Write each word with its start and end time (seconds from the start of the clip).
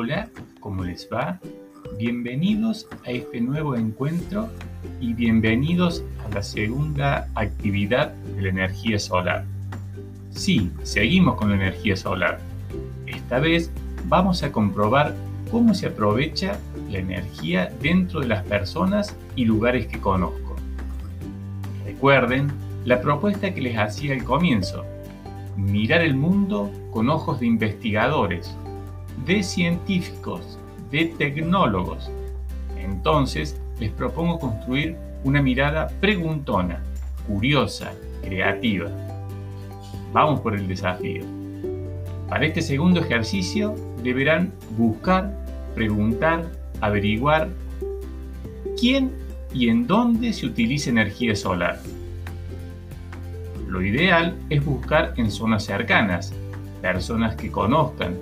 les 0.00 1.06
va? 1.12 1.38
Bienvenidos 1.98 2.88
a 3.04 3.10
este 3.10 3.42
nuevo 3.42 3.76
encuentro 3.76 4.48
y 5.02 5.12
bienvenidos 5.12 6.02
a 6.24 6.34
la 6.34 6.42
segunda 6.42 7.28
actividad 7.34 8.14
de 8.34 8.42
la 8.42 8.48
energía 8.48 8.98
solar. 8.98 9.44
Sí, 10.30 10.70
seguimos 10.82 11.36
con 11.36 11.50
la 11.50 11.56
energía 11.56 11.94
solar. 11.94 12.40
Esta 13.06 13.38
vez 13.38 13.70
vamos 14.08 14.42
a 14.42 14.50
comprobar 14.50 15.14
cómo 15.50 15.74
se 15.74 15.88
aprovecha 15.88 16.58
la 16.90 16.98
energía 16.98 17.70
dentro 17.82 18.20
de 18.20 18.28
las 18.28 18.44
personas 18.44 19.14
y 19.36 19.44
lugares 19.44 19.88
que 19.88 20.00
conozco. 20.00 20.56
Recuerden 21.84 22.50
la 22.86 23.02
propuesta 23.02 23.52
que 23.52 23.60
les 23.60 23.76
hacía 23.76 24.14
al 24.14 24.24
comienzo, 24.24 24.86
mirar 25.58 26.00
el 26.00 26.14
mundo 26.14 26.72
con 26.92 27.10
ojos 27.10 27.40
de 27.40 27.46
investigadores, 27.46 28.56
de 29.24 29.42
científicos, 29.42 30.58
de 30.90 31.06
tecnólogos. 31.06 32.10
Entonces, 32.78 33.60
les 33.78 33.90
propongo 33.90 34.38
construir 34.38 34.96
una 35.24 35.42
mirada 35.42 35.88
preguntona, 36.00 36.82
curiosa, 37.26 37.92
creativa. 38.22 38.90
Vamos 40.12 40.40
por 40.40 40.54
el 40.54 40.68
desafío. 40.68 41.24
Para 42.28 42.46
este 42.46 42.62
segundo 42.62 43.00
ejercicio 43.00 43.74
deberán 44.02 44.52
buscar, 44.76 45.32
preguntar, 45.74 46.50
averiguar 46.80 47.48
quién 48.78 49.12
y 49.54 49.68
en 49.68 49.86
dónde 49.86 50.32
se 50.32 50.46
utiliza 50.46 50.90
energía 50.90 51.36
solar. 51.36 51.80
Lo 53.68 53.82
ideal 53.82 54.36
es 54.50 54.64
buscar 54.64 55.14
en 55.16 55.30
zonas 55.30 55.64
cercanas, 55.64 56.32
personas 56.80 57.36
que 57.36 57.50
conozcan, 57.50 58.16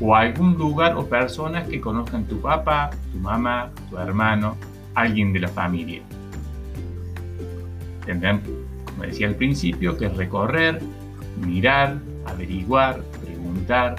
o 0.00 0.14
algún 0.14 0.56
lugar 0.56 0.96
o 0.96 1.06
personas 1.06 1.68
que 1.68 1.80
conozcan 1.80 2.24
tu 2.24 2.40
papá, 2.40 2.90
tu 3.12 3.18
mamá, 3.18 3.70
tu 3.90 3.98
hermano, 3.98 4.56
alguien 4.94 5.32
de 5.32 5.40
la 5.40 5.48
familia. 5.48 6.02
Tendrán, 8.06 8.40
como 8.86 9.02
decía 9.02 9.28
al 9.28 9.34
principio, 9.34 9.96
que 9.96 10.08
recorrer, 10.08 10.80
mirar, 11.46 11.98
averiguar, 12.24 13.02
preguntar. 13.22 13.96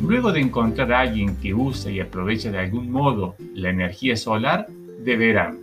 Luego 0.00 0.32
de 0.32 0.40
encontrar 0.40 0.92
a 0.92 1.00
alguien 1.00 1.36
que 1.36 1.54
usa 1.54 1.90
y 1.90 2.00
aprovecha 2.00 2.50
de 2.50 2.58
algún 2.58 2.90
modo 2.90 3.36
la 3.54 3.70
energía 3.70 4.16
solar, 4.16 4.66
deberán, 5.04 5.58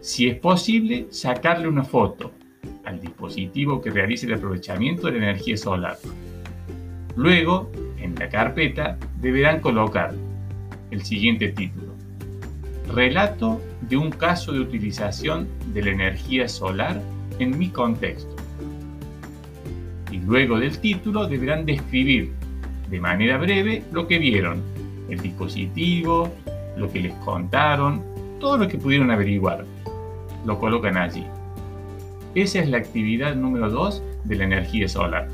si 0.00 0.28
es 0.28 0.38
posible, 0.38 1.08
sacarle 1.10 1.68
una 1.68 1.82
foto 1.82 2.30
al 2.84 3.00
dispositivo 3.00 3.82
que 3.82 3.90
realice 3.90 4.26
el 4.26 4.34
aprovechamiento 4.34 5.08
de 5.08 5.18
la 5.18 5.30
energía 5.30 5.56
solar 5.56 5.98
Luego, 7.18 7.68
en 7.98 8.14
la 8.14 8.28
carpeta, 8.28 8.96
deberán 9.20 9.58
colocar 9.58 10.14
el 10.92 11.02
siguiente 11.02 11.48
título. 11.48 11.92
Relato 12.94 13.60
de 13.80 13.96
un 13.96 14.10
caso 14.10 14.52
de 14.52 14.60
utilización 14.60 15.48
de 15.74 15.82
la 15.82 15.90
energía 15.90 16.46
solar 16.46 17.02
en 17.40 17.58
mi 17.58 17.70
contexto. 17.70 18.36
Y 20.12 20.18
luego 20.18 20.60
del 20.60 20.78
título 20.78 21.26
deberán 21.26 21.66
describir 21.66 22.30
de 22.88 23.00
manera 23.00 23.36
breve 23.36 23.82
lo 23.90 24.06
que 24.06 24.20
vieron, 24.20 24.62
el 25.08 25.18
dispositivo, 25.18 26.32
lo 26.76 26.88
que 26.88 27.00
les 27.00 27.14
contaron, 27.24 28.00
todo 28.38 28.58
lo 28.58 28.68
que 28.68 28.78
pudieron 28.78 29.10
averiguar. 29.10 29.64
Lo 30.46 30.56
colocan 30.60 30.96
allí. 30.96 31.24
Esa 32.36 32.60
es 32.60 32.70
la 32.70 32.78
actividad 32.78 33.34
número 33.34 33.70
2 33.70 34.04
de 34.22 34.36
la 34.36 34.44
energía 34.44 34.86
solar. 34.88 35.26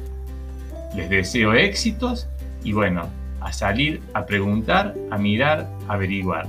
Les 0.95 1.09
deseo 1.09 1.55
éxitos 1.55 2.29
y 2.63 2.73
bueno, 2.73 3.09
a 3.41 3.53
salir, 3.53 4.01
a 4.15 4.27
preguntar, 4.27 4.95
a 5.11 5.19
mirar, 5.19 5.69
a 5.89 5.95
averiguar. 5.95 6.47